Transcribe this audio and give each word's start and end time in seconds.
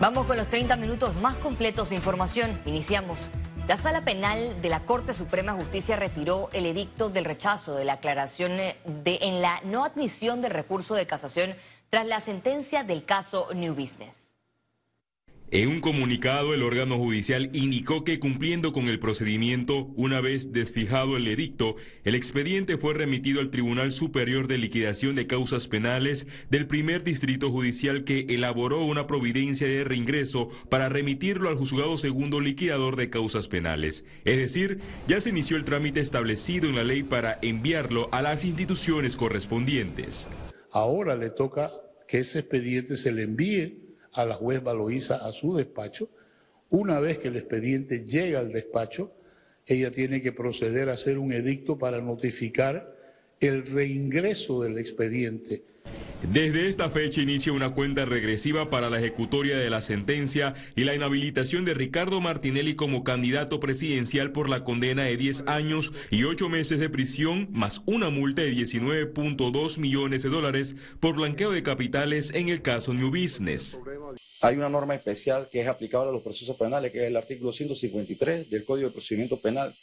Vamos 0.00 0.26
con 0.26 0.36
los 0.36 0.48
30 0.48 0.76
minutos 0.76 1.16
más 1.16 1.36
completos 1.36 1.90
de 1.90 1.96
información. 1.96 2.60
Iniciamos. 2.66 3.30
La 3.68 3.76
Sala 3.76 4.04
Penal 4.04 4.60
de 4.60 4.68
la 4.68 4.80
Corte 4.80 5.14
Suprema 5.14 5.54
de 5.54 5.60
Justicia 5.60 5.96
retiró 5.96 6.50
el 6.52 6.66
edicto 6.66 7.10
del 7.10 7.24
rechazo 7.24 7.76
de 7.76 7.84
la 7.84 7.94
aclaración 7.94 8.52
de, 8.56 8.74
en 9.22 9.40
la 9.40 9.60
no 9.64 9.84
admisión 9.84 10.42
del 10.42 10.50
recurso 10.50 10.94
de 10.94 11.06
casación 11.06 11.54
tras 11.90 12.06
la 12.06 12.20
sentencia 12.20 12.82
del 12.82 13.04
caso 13.04 13.48
New 13.54 13.74
Business. 13.74 14.33
En 15.50 15.68
un 15.68 15.80
comunicado, 15.80 16.52
el 16.52 16.62
órgano 16.62 16.96
judicial 16.96 17.50
indicó 17.52 18.02
que 18.02 18.18
cumpliendo 18.18 18.72
con 18.72 18.88
el 18.88 18.98
procedimiento, 18.98 19.92
una 19.94 20.20
vez 20.20 20.52
desfijado 20.52 21.16
el 21.16 21.28
edicto, 21.28 21.76
el 22.02 22.14
expediente 22.14 22.76
fue 22.76 22.94
remitido 22.94 23.40
al 23.40 23.50
Tribunal 23.50 23.92
Superior 23.92 24.48
de 24.48 24.58
Liquidación 24.58 25.14
de 25.14 25.28
Causas 25.28 25.68
Penales 25.68 26.26
del 26.50 26.66
primer 26.66 27.04
distrito 27.04 27.50
judicial 27.50 28.02
que 28.04 28.26
elaboró 28.30 28.84
una 28.84 29.06
providencia 29.06 29.68
de 29.68 29.84
reingreso 29.84 30.48
para 30.70 30.88
remitirlo 30.88 31.48
al 31.48 31.56
juzgado 31.56 31.98
segundo 31.98 32.40
liquidador 32.40 32.96
de 32.96 33.10
causas 33.10 33.46
penales. 33.46 34.04
Es 34.24 34.38
decir, 34.38 34.80
ya 35.06 35.20
se 35.20 35.28
inició 35.28 35.56
el 35.56 35.64
trámite 35.64 36.00
establecido 36.00 36.68
en 36.68 36.74
la 36.74 36.84
ley 36.84 37.04
para 37.04 37.38
enviarlo 37.42 38.08
a 38.12 38.22
las 38.22 38.44
instituciones 38.44 39.14
correspondientes. 39.14 40.26
Ahora 40.72 41.14
le 41.14 41.30
toca 41.30 41.70
que 42.08 42.18
ese 42.18 42.40
expediente 42.40 42.96
se 42.96 43.12
le 43.12 43.22
envíe 43.22 43.83
a 44.14 44.24
la 44.24 44.34
juez 44.34 44.62
Valoisa 44.62 45.16
a 45.16 45.32
su 45.32 45.56
despacho. 45.56 46.08
Una 46.70 47.00
vez 47.00 47.18
que 47.18 47.28
el 47.28 47.36
expediente 47.36 48.04
llega 48.04 48.40
al 48.40 48.52
despacho, 48.52 49.12
ella 49.66 49.90
tiene 49.90 50.22
que 50.22 50.32
proceder 50.32 50.88
a 50.88 50.94
hacer 50.94 51.18
un 51.18 51.32
edicto 51.32 51.78
para 51.78 52.00
notificar 52.00 52.96
el 53.40 53.66
reingreso 53.66 54.62
del 54.62 54.78
expediente 54.78 55.64
desde 56.32 56.68
esta 56.68 56.88
fecha 56.88 57.20
inicia 57.20 57.52
una 57.52 57.74
cuenta 57.74 58.06
regresiva 58.06 58.70
para 58.70 58.88
la 58.88 58.98
ejecutoria 58.98 59.58
de 59.58 59.68
la 59.68 59.82
sentencia 59.82 60.54
y 60.74 60.84
la 60.84 60.94
inhabilitación 60.94 61.66
de 61.66 61.74
Ricardo 61.74 62.20
Martinelli 62.22 62.74
como 62.76 63.04
candidato 63.04 63.60
presidencial 63.60 64.32
por 64.32 64.48
la 64.48 64.64
condena 64.64 65.04
de 65.04 65.18
10 65.18 65.44
años 65.46 65.92
y 66.10 66.24
8 66.24 66.48
meses 66.48 66.80
de 66.80 66.88
prisión, 66.88 67.48
más 67.52 67.82
una 67.84 68.08
multa 68.08 68.40
de 68.40 68.52
19.2 68.52 69.78
millones 69.78 70.22
de 70.22 70.30
dólares 70.30 70.76
por 70.98 71.16
blanqueo 71.16 71.50
de 71.50 71.62
capitales 71.62 72.30
en 72.32 72.48
el 72.48 72.62
caso 72.62 72.94
New 72.94 73.10
Business. 73.10 73.78
Hay 74.44 74.56
una 74.56 74.68
norma 74.68 74.94
especial 74.94 75.48
que 75.50 75.62
es 75.62 75.68
aplicable 75.68 76.10
a 76.10 76.12
los 76.12 76.20
procesos 76.20 76.54
penales, 76.58 76.92
que 76.92 76.98
es 76.98 77.04
el 77.04 77.16
artículo 77.16 77.50
153 77.50 78.50
del 78.50 78.66
Código 78.66 78.88
de 78.88 78.92
Procedimiento 78.92 79.40
Penal, 79.40 79.74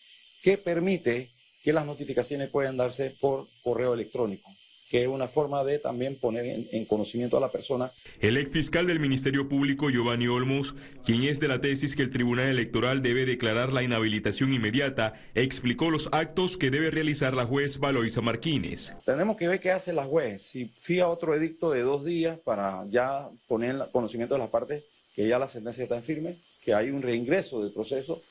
que 0.44 0.60
permite 0.60 1.30
que 1.64 1.74
las 1.74 1.84
notificaciones 1.84 2.48
puedan 2.52 2.78
darse 2.78 3.10
por 3.20 3.48
correo 3.64 3.96
electrónico 3.96 4.52
que 4.92 5.04
es 5.04 5.08
una 5.08 5.30
forma 5.30 5.64
de 5.64 5.80
también 5.80 6.18
poner 6.18 6.66
en, 6.70 6.84
conocimiento 6.84 7.38
a 7.38 7.40
la 7.40 7.50
persona. 7.50 7.90
El 8.20 8.36
ex 8.36 8.52
fiscal 8.52 8.86
del 8.86 9.00
Ministerio 9.00 9.48
Público, 9.48 9.90
Giovanni 9.90 10.28
Olmos, 10.28 10.76
quien 11.06 11.24
es 11.24 11.40
de 11.40 11.48
la 11.48 11.62
tesis 11.62 11.96
que 11.96 12.02
el 12.02 12.10
Tribunal 12.10 12.50
Electoral 12.50 13.02
debe 13.02 13.26
declarar 13.26 13.72
la 13.72 13.84
inhabilitación 13.84 14.52
inmediata, 14.52 15.14
explicó 15.34 15.90
los 15.92 16.10
actos 16.12 16.58
que 16.58 16.72
debe 16.72 16.92
realizar 16.92 17.34
la 17.34 17.46
juez 17.46 17.80
Valoisa 17.80 18.20
Marquines. 18.20 18.94
Tenemos 19.06 19.38
que 19.38 19.48
ver 19.48 19.62
qué 19.62 19.72
hace 19.72 19.94
la 19.94 20.04
juez. 20.04 20.42
Si 20.42 20.66
fía 20.66 21.08
otro 21.08 21.34
edicto 21.36 21.72
de 21.72 21.84
dos 21.84 22.04
días 22.04 22.38
para 22.40 22.84
ya 22.90 23.30
poner 23.48 23.76
en 23.76 23.82
conocimiento 23.94 24.36
de 24.36 24.40
las 24.40 24.50
partes 24.50 24.84
que 25.16 25.26
ya 25.26 25.40
la 25.40 25.48
sentencia 25.48 25.84
está 25.84 25.96
en 25.96 26.04
firme, 26.04 26.36
que 26.66 26.74
hay 26.74 26.90
un 26.90 27.02
reingreso 27.02 27.64
del 27.64 27.72
proceso, 27.72 28.22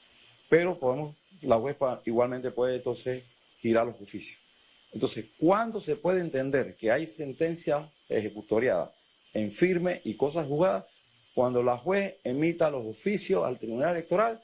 pero 0.50 0.78
podemos, 0.78 1.16
la 1.41 1.56
juez 1.56 1.77
igualmente 2.05 2.50
puede 2.50 2.77
entonces 2.77 3.25
girar 3.62 3.86
los 3.86 3.98
oficios. 3.98 4.38
Entonces, 4.92 5.27
¿cuándo 5.38 5.80
se 5.80 5.96
puede 5.96 6.20
entender 6.20 6.74
que 6.74 6.91
hay 6.91 7.06
sentencia 7.06 7.88
ejecutoriada 8.08 8.91
en 9.34 9.50
firme 9.50 10.00
y 10.05 10.14
cosas 10.14 10.47
jugadas? 10.47 10.84
Cuando 11.34 11.62
la 11.62 11.77
juez 11.77 12.14
emita 12.24 12.70
los 12.70 12.84
oficios 12.86 13.44
al 13.44 13.58
Tribunal 13.58 13.92
Electoral 13.92 14.41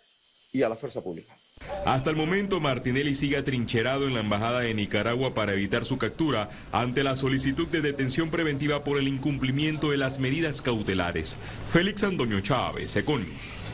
y 0.53 0.63
a 0.63 0.69
la 0.69 0.77
fuerza 0.77 1.01
pública. 1.03 1.37
Hasta 1.85 2.11
el 2.11 2.17
momento, 2.17 2.61
Martinelli 2.61 3.15
sigue 3.15 3.37
atrincherado 3.37 4.07
en 4.07 4.15
la 4.15 4.21
Embajada 4.21 4.61
de 4.61 4.75
Nicaragua 4.75 5.35
para 5.35 5.53
evitar 5.53 5.85
su 5.85 5.99
captura 5.99 6.51
ante 6.71 7.03
la 7.03 7.17
solicitud 7.17 7.67
de 7.69 7.81
detención 7.81 8.31
preventiva 8.31 8.85
por 8.85 8.99
el 8.99 9.09
incumplimiento 9.09 9.91
de 9.91 9.97
las 9.97 10.19
medidas 10.19 10.63
cautelares. 10.63 11.37
Félix 11.73 12.05
Antonio 12.05 12.41
Chávez, 12.41 12.95
Econius. 12.95 13.66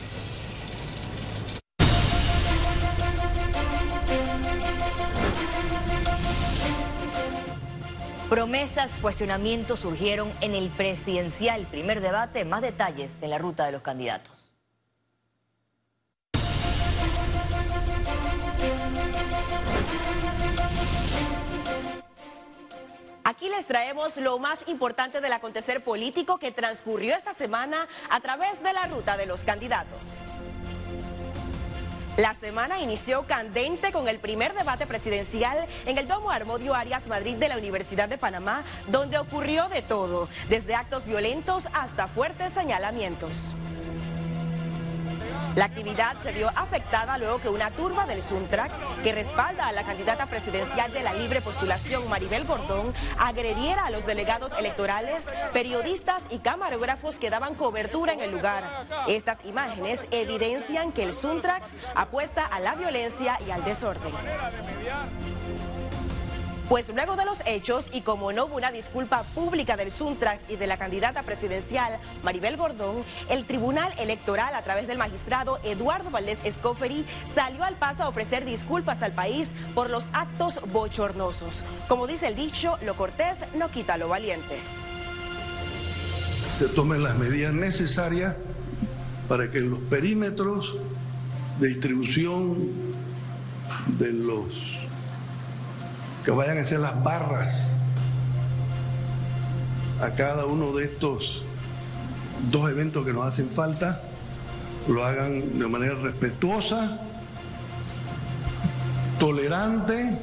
Promesas, 8.33 8.97
cuestionamientos 8.99 9.81
surgieron 9.81 10.31
en 10.41 10.55
el 10.55 10.71
presidencial. 10.71 11.67
Primer 11.67 12.01
debate, 12.01 12.45
más 12.45 12.63
detalles 12.63 13.21
en 13.21 13.29
la 13.29 13.37
ruta 13.37 13.67
de 13.67 13.73
los 13.73 13.83
candidatos. 13.83 14.55
Aquí 23.23 23.49
les 23.49 23.67
traemos 23.67 24.17
lo 24.17 24.39
más 24.39 24.67
importante 24.67 25.21
del 25.21 25.33
acontecer 25.33 25.83
político 25.83 26.39
que 26.39 26.51
transcurrió 26.51 27.15
esta 27.15 27.35
semana 27.35 27.87
a 28.09 28.19
través 28.21 28.63
de 28.63 28.73
la 28.73 28.87
ruta 28.87 29.15
de 29.15 29.27
los 29.27 29.43
candidatos. 29.43 30.23
La 32.17 32.35
semana 32.35 32.79
inició 32.79 33.23
candente 33.23 33.91
con 33.91 34.07
el 34.07 34.19
primer 34.19 34.53
debate 34.53 34.85
presidencial 34.85 35.65
en 35.87 35.97
el 35.97 36.07
Domo 36.07 36.29
Armodio 36.29 36.75
Arias 36.75 37.07
Madrid 37.07 37.37
de 37.37 37.47
la 37.49 37.57
Universidad 37.57 38.07
de 38.07 38.19
Panamá, 38.19 38.63
donde 38.87 39.17
ocurrió 39.17 39.67
de 39.67 39.81
todo, 39.81 40.29
desde 40.47 40.75
actos 40.75 41.07
violentos 41.07 41.67
hasta 41.73 42.07
fuertes 42.07 42.53
señalamientos. 42.53 43.55
La 45.55 45.65
actividad 45.65 46.19
se 46.21 46.31
vio 46.31 46.49
afectada 46.55 47.17
luego 47.19 47.39
que 47.39 47.49
una 47.49 47.69
turba 47.69 48.07
del 48.07 48.23
Suntrax, 48.23 48.75
que 49.03 49.11
respalda 49.11 49.67
a 49.67 49.71
la 49.71 49.83
candidata 49.83 50.25
presidencial 50.25 50.91
de 50.91 51.03
la 51.03 51.13
libre 51.13 51.41
postulación 51.41 52.09
Maribel 52.09 52.45
Gordón, 52.45 52.93
agrediera 53.19 53.85
a 53.85 53.91
los 53.91 54.05
delegados 54.07 54.51
electorales, 54.57 55.25
periodistas 55.53 56.23
y 56.31 56.39
camarógrafos 56.39 57.15
que 57.15 57.29
daban 57.29 57.53
cobertura 57.53 58.13
en 58.13 58.21
el 58.21 58.31
lugar. 58.31 58.87
Estas 59.07 59.45
imágenes 59.45 60.01
evidencian 60.09 60.91
que 60.91 61.03
el 61.03 61.13
Suntrax 61.13 61.69
apuesta 61.95 62.43
a 62.45 62.59
la 62.59 62.73
violencia 62.73 63.37
y 63.47 63.51
al 63.51 63.63
desorden. 63.63 64.11
Pues 66.69 66.89
luego 66.89 67.15
de 67.17 67.25
los 67.25 67.39
hechos 67.45 67.89
y 67.91 68.01
como 68.01 68.31
no 68.31 68.45
hubo 68.45 68.55
una 68.55 68.71
disculpa 68.71 69.23
pública 69.35 69.75
del 69.75 69.91
Suntrax 69.91 70.43
y 70.49 70.55
de 70.55 70.65
la 70.65 70.77
candidata 70.77 71.23
presidencial 71.23 71.99
Maribel 72.23 72.55
Gordón, 72.55 73.03
el 73.29 73.45
Tribunal 73.45 73.93
Electoral 73.99 74.55
a 74.55 74.61
través 74.63 74.87
del 74.87 74.97
magistrado 74.97 75.59
Eduardo 75.63 76.09
Valdés 76.09 76.39
Escoferi 76.43 77.05
salió 77.35 77.63
al 77.63 77.75
paso 77.75 78.03
a 78.03 78.07
ofrecer 78.07 78.45
disculpas 78.45 79.03
al 79.03 79.11
país 79.11 79.49
por 79.75 79.89
los 79.89 80.05
actos 80.13 80.59
bochornosos. 80.71 81.63
Como 81.89 82.07
dice 82.07 82.27
el 82.27 82.35
dicho, 82.35 82.77
lo 82.85 82.95
cortés 82.95 83.39
no 83.55 83.69
quita 83.69 83.97
lo 83.97 84.07
valiente. 84.07 84.57
Se 86.59 86.67
tomen 86.69 87.03
las 87.03 87.17
medidas 87.17 87.53
necesarias 87.53 88.37
para 89.27 89.51
que 89.51 89.59
los 89.59 89.79
perímetros 89.79 90.75
de 91.59 91.67
distribución 91.67 92.71
de 93.97 94.13
los 94.13 94.72
que 96.23 96.31
vayan 96.31 96.57
a 96.57 96.61
hacer 96.61 96.79
las 96.79 97.03
barras 97.03 97.73
a 100.01 100.11
cada 100.11 100.45
uno 100.45 100.71
de 100.71 100.85
estos 100.85 101.43
dos 102.49 102.69
eventos 102.69 103.05
que 103.05 103.13
nos 103.13 103.25
hacen 103.25 103.49
falta, 103.49 104.01
lo 104.87 105.05
hagan 105.05 105.59
de 105.59 105.67
manera 105.67 105.95
respetuosa, 105.95 106.99
tolerante. 109.19 110.19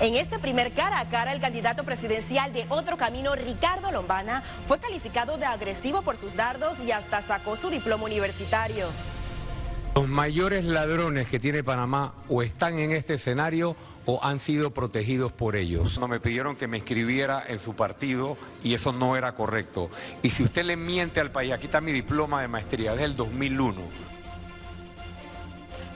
En 0.00 0.14
este 0.14 0.38
primer 0.38 0.72
cara 0.72 1.00
a 1.00 1.08
cara, 1.08 1.32
el 1.32 1.40
candidato 1.40 1.84
presidencial 1.84 2.52
de 2.52 2.66
Otro 2.68 2.96
Camino, 2.96 3.34
Ricardo 3.34 3.90
Lombana, 3.90 4.44
fue 4.66 4.78
calificado 4.78 5.38
de 5.38 5.46
agresivo 5.46 6.02
por 6.02 6.16
sus 6.16 6.36
dardos 6.36 6.78
y 6.78 6.92
hasta 6.92 7.22
sacó 7.22 7.56
su 7.56 7.68
diploma 7.68 8.04
universitario. 8.04 8.86
Los 9.98 10.06
mayores 10.06 10.64
ladrones 10.64 11.26
que 11.26 11.40
tiene 11.40 11.64
Panamá 11.64 12.14
o 12.28 12.44
están 12.44 12.78
en 12.78 12.92
este 12.92 13.14
escenario 13.14 13.74
o 14.06 14.20
han 14.22 14.38
sido 14.38 14.70
protegidos 14.70 15.32
por 15.32 15.56
ellos. 15.56 15.98
No 15.98 16.06
me 16.06 16.20
pidieron 16.20 16.54
que 16.54 16.68
me 16.68 16.76
inscribiera 16.76 17.42
en 17.48 17.58
su 17.58 17.74
partido 17.74 18.38
y 18.62 18.74
eso 18.74 18.92
no 18.92 19.16
era 19.16 19.34
correcto. 19.34 19.90
Y 20.22 20.30
si 20.30 20.44
usted 20.44 20.64
le 20.64 20.76
miente 20.76 21.18
al 21.18 21.32
país, 21.32 21.52
aquí 21.52 21.66
está 21.66 21.80
mi 21.80 21.90
diploma 21.90 22.40
de 22.40 22.46
maestría 22.46 22.94
del 22.94 23.16
2001. 23.16 23.80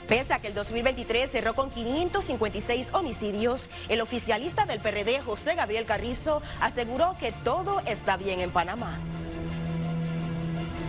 Pese 0.09 0.35
a 0.35 0.41
que 0.41 0.49
el 0.49 0.55
2023 0.55 1.31
cerró 1.31 1.55
con 1.55 1.71
556 1.71 2.89
homicidios, 2.95 3.71
el 3.89 4.01
oficialista 4.01 4.67
del 4.67 4.81
PRD, 4.81 5.21
José 5.21 5.55
Gabriel 5.55 5.85
Carrizo, 5.85 6.43
aseguró 6.61 7.15
que 7.21 7.31
todo 7.45 7.79
está 7.87 8.17
bien 8.17 8.41
en 8.41 8.51
Panamá. 8.51 8.99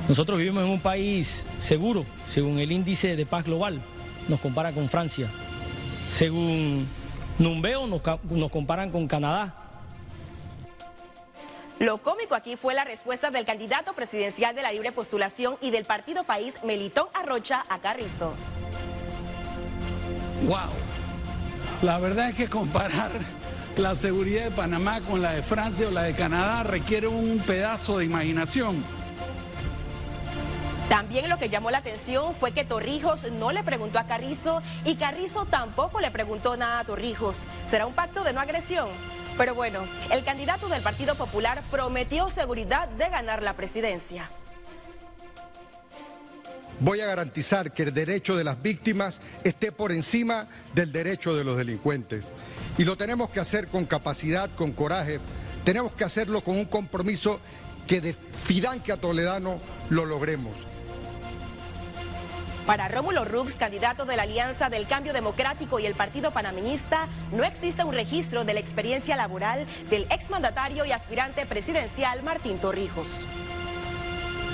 Nosotros 0.07 0.37
vivimos 0.37 0.63
en 0.63 0.69
un 0.69 0.81
país 0.81 1.45
seguro, 1.59 2.05
según 2.27 2.59
el 2.59 2.71
índice 2.71 3.15
de 3.15 3.25
paz 3.25 3.45
global, 3.45 3.81
nos 4.27 4.39
compara 4.41 4.73
con 4.73 4.89
Francia. 4.89 5.29
Según 6.09 6.87
Numbeo, 7.39 7.87
nos, 7.87 8.51
comparan 8.51 8.91
con 8.91 9.07
Canadá. 9.07 9.55
Lo 11.79 11.99
cómico 11.99 12.35
aquí 12.35 12.55
fue 12.55 12.73
la 12.73 12.83
respuesta 12.83 13.31
del 13.31 13.45
candidato 13.45 13.93
presidencial 13.93 14.53
de 14.55 14.61
la 14.61 14.71
libre 14.71 14.91
postulación 14.91 15.57
y 15.61 15.71
del 15.71 15.85
partido 15.85 16.25
país, 16.25 16.53
Melitón 16.63 17.07
Arrocha, 17.13 17.63
a 17.69 17.79
Carrizo. 17.79 18.33
¡Wow! 20.45 20.69
La 21.81 21.99
verdad 21.99 22.29
es 22.29 22.35
que 22.35 22.47
comparar 22.47 23.11
la 23.77 23.95
seguridad 23.95 24.45
de 24.45 24.51
Panamá 24.51 25.01
con 25.01 25.21
la 25.21 25.31
de 25.31 25.41
Francia 25.41 25.87
o 25.87 25.91
la 25.91 26.03
de 26.03 26.13
Canadá 26.13 26.63
requiere 26.63 27.07
un 27.07 27.39
pedazo 27.39 27.97
de 27.97 28.05
imaginación. 28.05 28.83
También 30.93 31.27
lo 31.27 31.39
que 31.39 31.49
llamó 31.49 31.71
la 31.71 31.79
atención 31.79 32.35
fue 32.35 32.51
que 32.51 32.65
Torrijos 32.65 33.31
no 33.31 33.51
le 33.51 33.63
preguntó 33.63 33.97
a 33.97 34.05
Carrizo 34.05 34.61
y 34.85 34.93
Carrizo 34.93 35.47
tampoco 35.47 35.99
le 35.99 36.11
preguntó 36.11 36.55
nada 36.55 36.77
a 36.77 36.83
Torrijos. 36.83 37.35
¿Será 37.65 37.87
un 37.87 37.95
pacto 37.95 38.23
de 38.23 38.31
no 38.31 38.39
agresión? 38.39 38.89
Pero 39.35 39.55
bueno, 39.55 39.87
el 40.11 40.23
candidato 40.23 40.67
del 40.67 40.83
Partido 40.83 41.15
Popular 41.15 41.63
prometió 41.71 42.29
seguridad 42.29 42.87
de 42.89 43.09
ganar 43.09 43.41
la 43.41 43.55
presidencia. 43.55 44.29
Voy 46.79 47.01
a 47.01 47.07
garantizar 47.07 47.71
que 47.71 47.81
el 47.81 47.93
derecho 47.95 48.35
de 48.35 48.43
las 48.43 48.61
víctimas 48.61 49.19
esté 49.43 49.71
por 49.71 49.91
encima 49.91 50.47
del 50.75 50.91
derecho 50.91 51.35
de 51.35 51.43
los 51.43 51.57
delincuentes. 51.57 52.23
Y 52.77 52.83
lo 52.83 52.97
tenemos 52.97 53.31
que 53.31 53.39
hacer 53.39 53.67
con 53.67 53.85
capacidad, 53.85 54.47
con 54.51 54.73
coraje. 54.73 55.19
Tenemos 55.65 55.93
que 55.93 56.03
hacerlo 56.03 56.43
con 56.43 56.55
un 56.55 56.65
compromiso 56.65 57.39
que 57.87 57.99
de 57.99 58.13
Fidanque 58.13 58.91
a 58.91 58.97
Toledano 58.97 59.59
lo 59.89 60.05
logremos. 60.05 60.53
Para 62.65 62.87
Rómulo 62.87 63.25
Rux, 63.25 63.55
candidato 63.55 64.05
de 64.05 64.15
la 64.15 64.23
Alianza 64.23 64.69
del 64.69 64.87
Cambio 64.87 65.11
Democrático 65.11 65.79
y 65.79 65.85
el 65.85 65.95
Partido 65.95 66.31
Panameñista, 66.31 67.09
no 67.33 67.43
existe 67.43 67.83
un 67.83 67.93
registro 67.93 68.45
de 68.45 68.53
la 68.53 68.61
experiencia 68.61 69.17
laboral 69.17 69.65
del 69.89 70.07
exmandatario 70.09 70.85
y 70.85 70.93
aspirante 70.93 71.45
presidencial 71.45 72.23
Martín 72.23 72.57
Torrijos. 72.59 73.07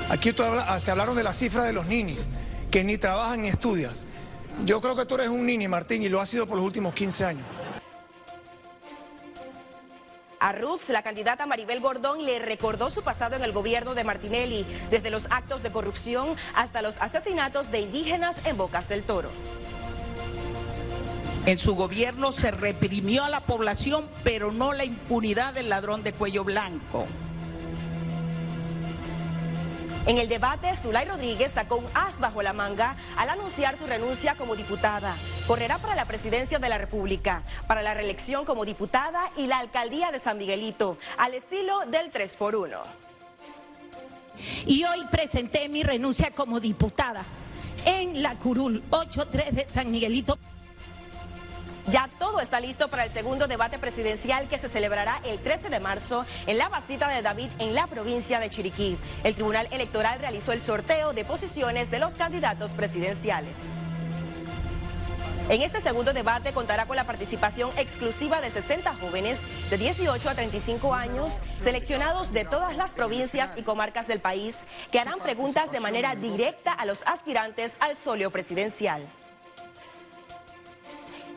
Aquí 0.10 0.34
se 0.80 0.92
hablaron 0.92 1.16
de 1.16 1.24
la 1.24 1.34
cifra 1.34 1.64
de 1.64 1.72
los 1.72 1.86
ninis, 1.86 2.28
que 2.72 2.84
ni 2.84 2.98
trabajan 2.98 3.44
ni 3.44 3.50
estudian. 3.50 3.94
Yo 4.66 4.82
creo 4.82 4.96
que 4.96 5.06
tú 5.06 5.14
eres 5.16 5.30
un 5.30 5.46
nini, 5.46 5.68
Martín, 5.68 6.02
y 6.02 6.10
lo 6.10 6.20
has 6.20 6.30
sido 6.30 6.48
por 6.48 6.58
los 6.58 6.66
últimos 6.66 6.96
15 6.96 7.26
años. 7.26 7.46
A 10.42 10.54
Rux, 10.54 10.88
la 10.88 11.04
candidata 11.04 11.46
Maribel 11.46 11.82
Gordón 11.82 12.24
le 12.24 12.40
recordó 12.40 12.90
su 12.90 13.04
pasado 13.04 13.36
en 13.36 13.44
el 13.44 13.52
gobierno 13.52 13.94
de 13.94 14.06
Martinelli, 14.06 14.66
desde 14.90 15.10
los 15.10 15.28
actos 15.32 15.64
de 15.64 15.72
corrupción 15.72 16.38
hasta 16.56 16.82
los 16.82 16.98
asesinatos 17.02 17.72
de 17.72 17.82
indígenas 17.82 18.38
en 18.46 18.56
Bocas 18.56 18.88
del 18.88 19.04
Toro. 19.04 19.32
En 21.46 21.58
su 21.58 21.76
gobierno 21.76 22.32
se 22.32 22.52
reprimió 22.52 23.26
a 23.26 23.30
la 23.30 23.42
población, 23.42 24.08
pero 24.24 24.54
no 24.54 24.72
la 24.72 24.86
impunidad 24.86 25.54
del 25.54 25.68
ladrón 25.68 26.04
de 26.04 26.14
cuello 26.14 26.46
blanco. 26.46 27.06
En 30.06 30.18
el 30.18 30.28
debate, 30.28 30.75
Zulay 30.75 31.06
Rodríguez 31.06 31.51
sacó 31.51 31.75
un 31.75 31.86
as 31.94 32.19
bajo 32.19 32.42
la 32.42 32.54
manga 32.54 32.96
al 33.18 33.30
anunciar 33.30 33.78
su 33.78 33.86
renuncia 33.86 34.36
como 34.36 34.56
diputada. 34.56 35.16
Correrá 35.46 35.78
para 35.78 35.94
la 35.94 36.06
presidencia 36.06 36.57
de 36.57 36.69
la 36.69 36.78
República, 36.78 37.44
para 37.68 37.84
la 37.84 37.94
reelección 37.94 38.46
como 38.46 38.66
diputada 38.66 39.22
y 39.36 39.48
la 39.48 39.60
alcaldía 39.60 40.12
de 40.12 40.19
San 40.19 40.38
Miguelito, 40.38 40.98
al 41.18 41.34
estilo 41.34 41.81
del 41.88 42.10
3 42.12 42.36
por 42.38 42.56
1. 42.56 42.81
Y 44.66 44.84
hoy 44.86 45.06
presenté 45.12 45.68
mi 45.69 45.84
renuncia 45.84 46.31
como 46.31 46.60
diputada 46.60 47.24
en 47.86 48.24
la 48.24 48.36
curul 48.36 48.81
83 48.90 49.56
de 49.56 49.69
San 49.69 49.92
Miguelito. 49.92 50.40
Ya 51.92 52.08
todo 52.20 52.40
está 52.40 52.60
listo 52.60 52.90
para 52.90 53.06
el 53.06 53.10
segundo 53.10 53.48
debate 53.48 53.80
presidencial 53.80 54.48
que 54.48 54.60
se 54.60 54.70
celebrará 54.70 55.20
el 55.26 55.40
13 55.40 55.70
de 55.70 55.80
marzo 55.80 56.24
en 56.46 56.60
la 56.60 56.70
Basita 56.70 57.08
de 57.08 57.24
David 57.24 57.50
en 57.58 57.74
la 57.74 57.88
provincia 57.88 58.40
de 58.40 58.52
Chiriquí. 58.52 58.96
El 59.24 59.34
Tribunal 59.34 59.68
Electoral 59.72 60.20
realizó 60.20 60.52
el 60.52 60.62
sorteo 60.62 61.14
de 61.14 61.26
posiciones 61.26 61.90
de 61.90 61.98
los 61.98 62.14
candidatos 62.14 62.74
presidenciales. 62.74 63.58
En 65.50 65.64
este 65.64 65.82
segundo 65.82 66.14
debate 66.14 66.54
contará 66.54 66.86
con 66.86 66.96
la 66.96 67.06
participación 67.06 67.72
exclusiva 67.76 68.40
de 68.40 68.52
60 68.52 68.94
jóvenes 68.98 69.40
de 69.72 69.80
18 69.80 70.30
a 70.30 70.36
35 70.36 70.94
años, 70.94 71.42
seleccionados 71.60 72.32
de 72.34 72.46
todas 72.46 72.78
las 72.78 72.92
provincias 72.92 73.50
y 73.56 73.64
comarcas 73.64 74.06
del 74.06 74.20
país, 74.20 74.56
que 74.92 75.00
harán 75.00 75.18
preguntas 75.18 75.72
de 75.72 75.80
manera 75.80 76.14
directa 76.14 76.72
a 76.72 76.86
los 76.86 77.02
aspirantes 77.08 77.74
al 77.80 77.98
solio 77.98 78.30
presidencial. 78.30 79.08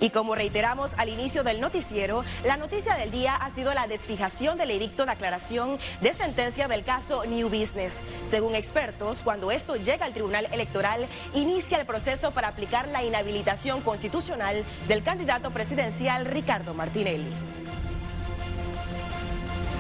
Y 0.03 0.11
como 0.11 0.35
reiteramos 0.35 0.91
al 0.97 1.09
inicio 1.09 1.45
del 1.45 1.61
noticiero, 1.61 2.25
la 2.43 2.57
noticia 2.57 2.97
del 2.97 3.13
día 3.13 3.37
ha 3.37 3.51
sido 3.51 3.73
la 3.73 3.87
desfijación 3.87 4.59
del 4.59 4.73
edicto 4.73 5.07
de 5.07 5.13
aclaración 5.13 5.79
de 6.01 6.13
sentencia 6.13 6.67
del 6.67 6.83
caso 6.83 7.25
New 7.25 7.49
Business. 7.49 8.01
Según 8.25 8.57
expertos, 8.57 9.21
cuando 9.23 9.53
esto 9.53 9.77
llega 9.77 10.05
al 10.05 10.13
Tribunal 10.13 10.49
Electoral, 10.51 11.07
inicia 11.35 11.79
el 11.79 11.87
proceso 11.87 12.33
para 12.33 12.49
aplicar 12.49 12.89
la 12.89 13.05
inhabilitación 13.05 13.81
constitucional 13.83 14.65
del 14.89 15.05
candidato 15.05 15.53
presidencial 15.53 16.27
Ricardo 16.27 16.75
Martinelli. 16.75 17.31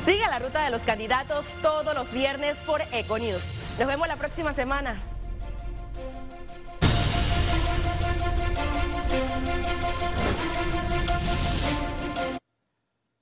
Siga 0.04 0.30
la 0.30 0.38
ruta 0.38 0.62
de 0.62 0.70
los 0.70 0.82
candidatos 0.82 1.46
todos 1.62 1.96
los 1.96 2.12
viernes 2.12 2.58
por 2.58 2.80
Econews. 2.92 3.42
Nos 3.76 3.88
vemos 3.88 4.06
la 4.06 4.14
próxima 4.14 4.52
semana. 4.52 5.02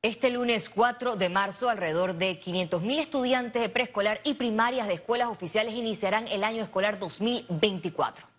Este 0.03 0.31
lunes 0.31 0.71
4 0.71 1.17
de 1.17 1.29
marzo, 1.29 1.69
alrededor 1.69 2.15
de 2.15 2.41
500.000 2.41 2.99
estudiantes 2.99 3.61
de 3.61 3.69
preescolar 3.69 4.21
y 4.25 4.35
primarias 4.35 4.87
de 4.89 4.95
escuelas 4.95 5.29
oficiales 5.29 5.75
iniciarán 5.75 6.27
el 6.29 6.43
año 6.43 6.63
escolar 6.63 6.99
2024. 6.99 8.30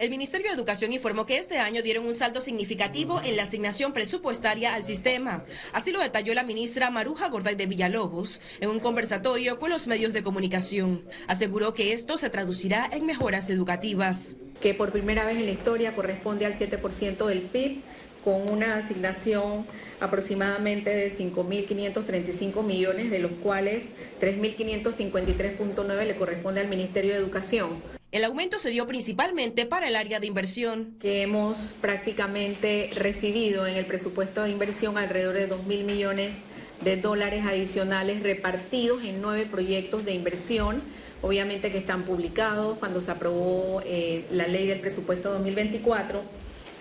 El 0.00 0.08
Ministerio 0.08 0.48
de 0.48 0.54
Educación 0.54 0.94
informó 0.94 1.26
que 1.26 1.36
este 1.36 1.58
año 1.58 1.82
dieron 1.82 2.06
un 2.06 2.14
salto 2.14 2.40
significativo 2.40 3.20
en 3.22 3.36
la 3.36 3.42
asignación 3.42 3.92
presupuestaria 3.92 4.72
al 4.72 4.82
sistema. 4.82 5.44
Así 5.74 5.92
lo 5.92 6.00
detalló 6.00 6.32
la 6.32 6.42
ministra 6.42 6.88
Maruja 6.88 7.28
Gorday 7.28 7.54
de 7.54 7.66
Villalobos 7.66 8.40
en 8.60 8.70
un 8.70 8.80
conversatorio 8.80 9.58
con 9.58 9.68
los 9.68 9.86
medios 9.86 10.14
de 10.14 10.22
comunicación. 10.22 11.04
Aseguró 11.28 11.74
que 11.74 11.92
esto 11.92 12.16
se 12.16 12.30
traducirá 12.30 12.88
en 12.90 13.04
mejoras 13.04 13.50
educativas. 13.50 14.36
Que 14.62 14.72
por 14.72 14.90
primera 14.90 15.26
vez 15.26 15.36
en 15.36 15.44
la 15.44 15.52
historia 15.52 15.94
corresponde 15.94 16.46
al 16.46 16.54
7% 16.54 17.26
del 17.26 17.42
PIB 17.42 17.82
con 18.24 18.48
una 18.48 18.76
asignación 18.76 19.66
aproximadamente 20.00 20.88
de 20.88 21.12
5.535 21.12 22.64
millones, 22.64 23.10
de 23.10 23.18
los 23.18 23.32
cuales 23.32 23.88
3.553.9 24.22 26.06
le 26.06 26.16
corresponde 26.16 26.62
al 26.62 26.68
Ministerio 26.68 27.12
de 27.12 27.18
Educación. 27.18 27.99
El 28.12 28.24
aumento 28.24 28.58
se 28.58 28.70
dio 28.70 28.88
principalmente 28.88 29.66
para 29.66 29.86
el 29.86 29.94
área 29.94 30.18
de 30.18 30.26
inversión. 30.26 30.96
Que 31.00 31.22
hemos 31.22 31.76
prácticamente 31.80 32.90
recibido 32.96 33.68
en 33.68 33.76
el 33.76 33.86
presupuesto 33.86 34.42
de 34.42 34.50
inversión 34.50 34.98
alrededor 34.98 35.34
de 35.34 35.48
2.000 35.48 35.84
millones 35.84 36.38
de 36.82 36.96
dólares 36.96 37.44
adicionales 37.46 38.24
repartidos 38.24 39.04
en 39.04 39.20
nueve 39.20 39.46
proyectos 39.48 40.04
de 40.04 40.12
inversión, 40.12 40.82
obviamente 41.22 41.70
que 41.70 41.78
están 41.78 42.02
publicados 42.02 42.78
cuando 42.78 43.00
se 43.00 43.12
aprobó 43.12 43.80
eh, 43.84 44.24
la 44.32 44.48
ley 44.48 44.66
del 44.66 44.80
presupuesto 44.80 45.30
2024 45.30 46.20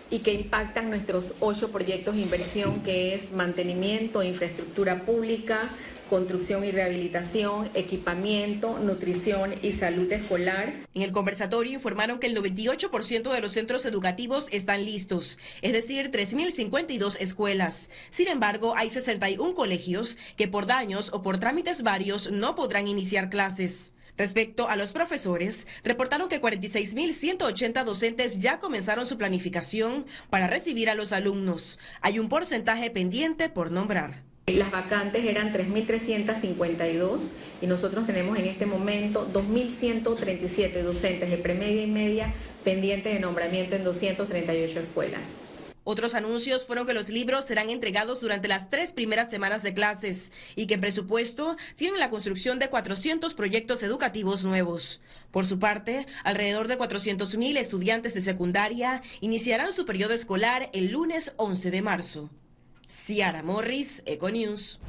y 0.10 0.20
que 0.20 0.34
impactan 0.34 0.90
nuestros 0.90 1.34
ocho 1.42 1.72
proyectos 1.72 2.16
de 2.16 2.22
inversión, 2.22 2.82
que 2.82 3.14
es 3.14 3.32
mantenimiento, 3.32 4.24
infraestructura 4.24 5.02
pública, 5.02 5.70
construcción 6.10 6.66
y 6.66 6.72
rehabilitación, 6.72 7.70
equipamiento, 7.74 8.80
nutrición 8.80 9.54
y 9.62 9.72
salud 9.72 10.12
escolar. 10.12 10.74
En 10.94 11.02
el 11.02 11.12
conversatorio 11.12 11.74
informaron 11.74 12.20
que 12.20 12.28
el 12.28 12.36
98% 12.36 13.32
de 13.32 13.42
los 13.42 13.52
centros 13.52 13.86
educativos 13.86 14.48
están 14.52 14.84
listos, 14.86 15.38
es 15.62 15.74
decir, 15.74 16.12
3.052 16.12 17.18
escuelas. 17.20 17.90
Sin 18.10 18.28
embargo, 18.28 18.74
hay 18.76 18.90
61 18.90 19.54
colegios 19.54 20.18
que 20.36 20.48
por 20.48 20.66
daños 20.66 21.12
o 21.14 21.22
por 21.22 21.40
trámites 21.40 21.84
varios 21.84 22.32
no 22.32 22.56
podrán 22.56 22.88
iniciar 22.88 23.30
clases. 23.30 23.94
Respecto 24.20 24.68
a 24.68 24.76
los 24.76 24.92
profesores, 24.92 25.66
reportaron 25.82 26.28
que 26.28 26.42
46.180 26.42 27.86
docentes 27.86 28.40
ya 28.40 28.60
comenzaron 28.60 29.06
su 29.06 29.18
planificación 29.18 30.08
para 30.30 30.48
recibir 30.48 30.90
a 30.90 30.96
los 30.96 31.14
alumnos. 31.14 31.80
Hay 32.02 32.20
un 32.20 32.28
porcentaje 32.28 32.92
pendiente 32.92 33.48
por 33.48 33.72
nombrar. 33.72 34.29
Las 34.56 34.72
vacantes 34.72 35.26
eran 35.26 35.54
3.352 35.54 37.30
y 37.62 37.68
nosotros 37.68 38.06
tenemos 38.06 38.38
en 38.38 38.46
este 38.46 38.66
momento 38.66 39.28
2.137 39.32 40.82
docentes 40.82 41.30
de 41.30 41.38
premedia 41.38 41.84
y 41.84 41.88
media 41.88 42.34
pendientes 42.64 43.14
de 43.14 43.20
nombramiento 43.20 43.76
en 43.76 43.84
238 43.84 44.80
escuelas. 44.80 45.22
Otros 45.84 46.14
anuncios 46.14 46.68
fueron 46.68 46.86
que 46.86 46.94
los 46.94 47.10
libros 47.10 47.46
serán 47.46 47.70
entregados 47.70 48.22
durante 48.22 48.48
las 48.48 48.70
tres 48.70 48.92
primeras 48.92 49.30
semanas 49.30 49.64
de 49.64 49.74
clases 49.74 50.32
y 50.56 50.68
que 50.68 50.76
en 50.76 50.82
presupuesto 50.82 51.56
tienen 51.78 52.00
la 52.00 52.12
construcción 52.12 52.60
de 52.60 52.70
400 52.70 53.34
proyectos 53.34 53.82
educativos 53.82 54.44
nuevos. 54.44 55.02
Por 55.32 55.48
su 55.48 55.58
parte, 55.58 56.06
alrededor 56.24 56.68
de 56.68 56.78
400.000 56.78 57.58
estudiantes 57.58 58.14
de 58.14 58.22
secundaria 58.22 59.02
iniciarán 59.22 59.72
su 59.72 59.86
periodo 59.86 60.14
escolar 60.14 60.70
el 60.74 60.92
lunes 60.92 61.34
11 61.38 61.72
de 61.72 61.82
marzo. 61.82 62.30
Ciara 62.90 63.44
Morris, 63.44 64.02
Econews. 64.08 64.80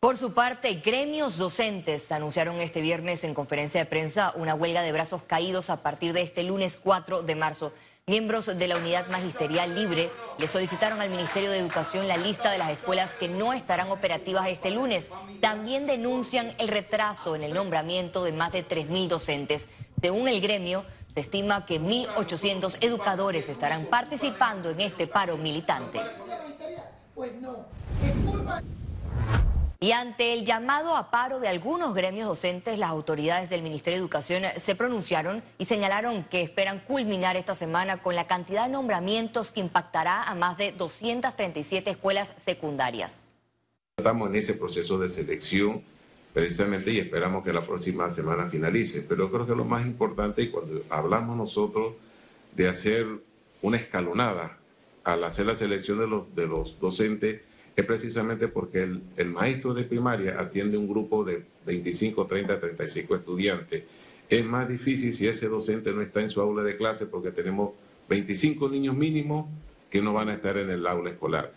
Por 0.00 0.18
su 0.18 0.34
parte, 0.34 0.74
gremios 0.84 1.38
docentes 1.38 2.12
anunciaron 2.12 2.60
este 2.60 2.82
viernes 2.82 3.24
en 3.24 3.32
conferencia 3.32 3.80
de 3.80 3.86
prensa 3.86 4.34
una 4.36 4.54
huelga 4.54 4.82
de 4.82 4.92
brazos 4.92 5.22
caídos 5.22 5.70
a 5.70 5.82
partir 5.82 6.12
de 6.12 6.22
este 6.22 6.42
lunes 6.42 6.78
4 6.82 7.22
de 7.22 7.34
marzo. 7.36 7.72
Miembros 8.06 8.46
de 8.46 8.68
la 8.68 8.76
Unidad 8.76 9.08
Magisterial 9.08 9.74
Libre 9.74 10.10
le 10.36 10.48
solicitaron 10.48 11.00
al 11.00 11.08
Ministerio 11.08 11.50
de 11.50 11.58
Educación 11.58 12.08
la 12.08 12.16
lista 12.16 12.50
de 12.50 12.58
las 12.58 12.70
escuelas 12.70 13.14
que 13.14 13.28
no 13.28 13.52
estarán 13.52 13.90
operativas 13.90 14.48
este 14.48 14.72
lunes. 14.72 15.08
También 15.40 15.86
denuncian 15.86 16.52
el 16.58 16.68
retraso 16.68 17.36
en 17.36 17.44
el 17.44 17.54
nombramiento 17.54 18.24
de 18.24 18.32
más 18.32 18.52
de 18.52 18.66
3.000 18.66 19.06
docentes. 19.08 19.68
Según 20.00 20.26
el 20.26 20.40
gremio, 20.40 20.84
se 21.14 21.20
estima 21.20 21.66
que 21.66 21.80
1.800 21.80 22.78
educadores 22.80 23.48
estarán 23.48 23.86
participando 23.86 24.70
en 24.70 24.80
este 24.80 25.06
paro 25.06 25.36
militante. 25.36 26.00
Y 29.80 29.90
ante 29.90 30.32
el 30.32 30.44
llamado 30.44 30.96
a 30.96 31.10
paro 31.10 31.40
de 31.40 31.48
algunos 31.48 31.92
gremios 31.92 32.28
docentes, 32.28 32.78
las 32.78 32.90
autoridades 32.90 33.50
del 33.50 33.62
Ministerio 33.62 33.98
de 33.98 34.02
Educación 34.02 34.44
se 34.56 34.76
pronunciaron 34.76 35.42
y 35.58 35.64
señalaron 35.64 36.22
que 36.22 36.40
esperan 36.40 36.78
culminar 36.78 37.36
esta 37.36 37.56
semana 37.56 38.00
con 38.00 38.14
la 38.14 38.28
cantidad 38.28 38.66
de 38.66 38.72
nombramientos 38.72 39.50
que 39.50 39.58
impactará 39.58 40.22
a 40.22 40.36
más 40.36 40.56
de 40.56 40.70
237 40.70 41.90
escuelas 41.90 42.32
secundarias. 42.42 43.32
Estamos 43.96 44.30
en 44.30 44.36
ese 44.36 44.54
proceso 44.54 44.98
de 44.98 45.08
selección 45.08 45.82
precisamente 46.32 46.90
y 46.92 46.98
esperamos 46.98 47.44
que 47.44 47.52
la 47.52 47.66
próxima 47.66 48.10
semana 48.10 48.48
finalice. 48.48 49.04
Pero 49.08 49.30
creo 49.30 49.46
que 49.46 49.54
lo 49.54 49.64
más 49.64 49.86
importante, 49.86 50.42
y 50.42 50.48
cuando 50.48 50.82
hablamos 50.88 51.36
nosotros 51.36 51.94
de 52.54 52.68
hacer 52.68 53.06
una 53.60 53.76
escalonada 53.76 54.58
al 55.04 55.24
hacer 55.24 55.46
la 55.46 55.54
selección 55.54 55.98
de 55.98 56.06
los, 56.06 56.34
de 56.34 56.46
los 56.46 56.78
docentes, 56.80 57.40
es 57.74 57.86
precisamente 57.86 58.48
porque 58.48 58.82
el, 59.16 59.30
maestro 59.30 59.72
de 59.72 59.84
primaria 59.84 60.38
atiende 60.38 60.76
un 60.76 60.88
grupo 60.88 61.24
de 61.24 61.44
25, 61.66 62.26
30, 62.26 62.60
35 62.60 63.16
estudiantes. 63.16 63.84
Es 64.28 64.44
más 64.44 64.68
difícil 64.68 65.12
si 65.12 65.26
ese 65.26 65.48
docente 65.48 65.92
no 65.92 66.02
está 66.02 66.20
en 66.20 66.30
su 66.30 66.40
aula 66.40 66.62
de 66.62 66.76
clase 66.76 67.06
porque 67.06 67.30
tenemos 67.30 67.70
25 68.08 68.68
niños 68.68 68.94
mínimos 68.94 69.46
que 69.90 70.02
no 70.02 70.12
van 70.12 70.28
a 70.28 70.34
estar 70.34 70.56
en 70.58 70.70
el 70.70 70.86
aula 70.86 71.10
escolar. 71.10 71.54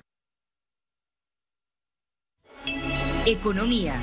Economía. 3.26 4.02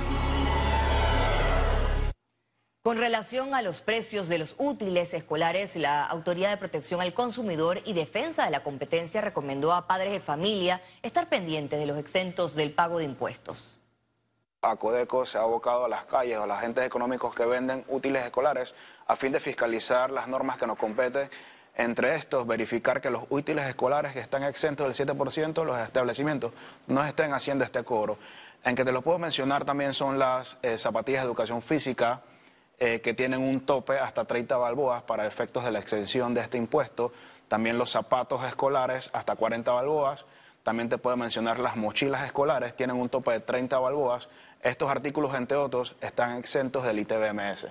Con 2.83 2.97
relación 2.97 3.55
a 3.55 3.63
los 3.63 3.81
precios 3.81 4.29
de 4.29 4.39
los 4.39 4.57
útiles 4.59 5.15
escolares, 5.15 5.77
la 5.77 6.05
Autoridad 6.05 6.51
de 6.51 6.57
Protección 6.57 7.01
al 7.01 7.15
Consumidor 7.15 7.79
y 7.85 7.93
Defensa 7.93 8.45
de 8.45 8.51
la 8.51 8.65
Competencia 8.65 9.21
recomendó 9.21 9.73
a 9.73 9.87
padres 9.87 10.11
de 10.11 10.19
familia 10.19 10.83
estar 11.01 11.29
pendientes 11.29 11.79
de 11.79 11.87
los 11.87 11.97
exentos 11.97 12.57
del 12.57 12.73
pago 12.73 12.99
de 12.99 13.05
impuestos. 13.05 13.79
Acodeco 14.63 15.25
se 15.25 15.39
ha 15.39 15.43
abocado 15.43 15.85
a 15.85 15.89
las 15.89 16.07
calles 16.07 16.39
o 16.39 16.43
a 16.43 16.47
los 16.49 16.57
agentes 16.57 16.85
económicos 16.85 17.33
que 17.37 17.47
venden 17.47 17.85
útiles 17.87 18.25
escolares 18.25 18.75
a 19.07 19.15
fin 19.15 19.31
de 19.31 19.39
fiscalizar 19.39 20.11
las 20.11 20.27
normas 20.27 20.57
que 20.57 20.67
nos 20.67 20.77
competen. 20.77 21.31
Entre 21.77 22.17
estos, 22.17 22.49
verificar 22.49 23.01
que 23.01 23.11
los 23.11 23.23
útiles 23.31 23.65
escolares 23.65 24.13
que 24.13 24.19
están 24.19 24.43
exentos 24.43 24.99
del 24.99 25.07
7%, 25.07 25.65
los 25.65 25.79
establecimientos, 25.79 26.53
no 26.89 27.05
estén 27.05 27.33
haciendo 27.33 27.63
este 27.63 27.85
cobro. 27.85 28.19
En 28.65 28.75
que 28.75 28.85
te 28.85 28.91
lo 28.91 29.03
puedo 29.03 29.21
mencionar 29.21 29.65
también 29.65 29.93
son 29.93 30.19
las 30.19 30.59
eh, 30.63 30.77
zapatillas 30.79 31.23
de 31.23 31.27
educación 31.27 31.63
física, 31.63 32.23
eh, 32.85 33.01
que 33.01 33.15
tienen 33.15 33.41
un 33.41 33.61
tope 33.61 33.97
hasta 34.01 34.25
30 34.25 34.57
balboas 34.57 35.05
para 35.05 35.25
efectos 35.25 35.65
de 35.65 35.71
la 35.71 35.79
exención 35.79 36.35
de 36.35 36.41
este 36.41 36.59
impuesto. 36.59 37.13
También 37.47 37.79
los 37.79 37.91
zapatos 37.91 38.43
escolares 38.43 39.09
hasta 39.13 39.37
40 39.37 39.71
balboas. 39.71 40.27
También 40.65 40.89
te 40.89 40.99
puedo 40.99 41.17
mencionar 41.17 41.61
las 41.61 41.77
mochilas 41.77 42.27
escolares, 42.27 42.75
tienen 42.75 42.97
un 42.97 43.09
tope 43.09 43.31
de 43.31 43.39
30 43.39 43.79
balboas. 43.79 44.29
Estos 44.63 44.91
artículos, 44.91 45.33
entre 45.37 45.57
otros, 45.59 45.95
están 46.01 46.37
exentos 46.39 46.85
del 46.85 46.99
ITBMS. 46.99 47.69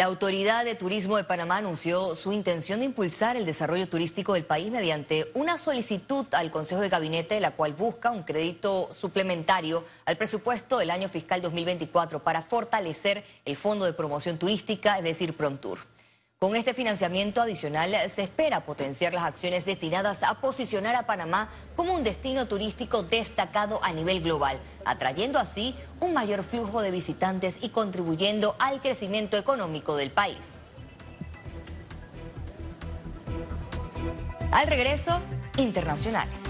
La 0.00 0.06
Autoridad 0.06 0.64
de 0.64 0.74
Turismo 0.74 1.18
de 1.18 1.24
Panamá 1.24 1.58
anunció 1.58 2.14
su 2.14 2.32
intención 2.32 2.80
de 2.80 2.86
impulsar 2.86 3.36
el 3.36 3.44
desarrollo 3.44 3.86
turístico 3.86 4.32
del 4.32 4.46
país 4.46 4.70
mediante 4.70 5.30
una 5.34 5.58
solicitud 5.58 6.24
al 6.32 6.50
Consejo 6.50 6.80
de 6.80 6.88
Gabinete, 6.88 7.38
la 7.38 7.50
cual 7.50 7.74
busca 7.74 8.10
un 8.10 8.22
crédito 8.22 8.88
suplementario 8.94 9.84
al 10.06 10.16
presupuesto 10.16 10.78
del 10.78 10.90
año 10.90 11.10
fiscal 11.10 11.42
2024 11.42 12.24
para 12.24 12.40
fortalecer 12.44 13.24
el 13.44 13.58
Fondo 13.58 13.84
de 13.84 13.92
Promoción 13.92 14.38
Turística, 14.38 14.96
es 14.96 15.04
decir, 15.04 15.36
PROMTUR. 15.36 15.80
Con 16.42 16.56
este 16.56 16.72
financiamiento 16.72 17.42
adicional 17.42 17.94
se 18.08 18.22
espera 18.22 18.64
potenciar 18.64 19.12
las 19.12 19.24
acciones 19.24 19.66
destinadas 19.66 20.22
a 20.22 20.40
posicionar 20.40 20.96
a 20.96 21.04
Panamá 21.04 21.50
como 21.76 21.92
un 21.92 22.02
destino 22.02 22.48
turístico 22.48 23.02
destacado 23.02 23.78
a 23.84 23.92
nivel 23.92 24.22
global, 24.22 24.58
atrayendo 24.86 25.38
así 25.38 25.74
un 26.00 26.14
mayor 26.14 26.42
flujo 26.42 26.80
de 26.80 26.92
visitantes 26.92 27.58
y 27.60 27.68
contribuyendo 27.68 28.56
al 28.58 28.80
crecimiento 28.80 29.36
económico 29.36 29.96
del 29.96 30.12
país. 30.12 30.38
Al 34.50 34.66
regreso, 34.66 35.20
internacionales. 35.58 36.49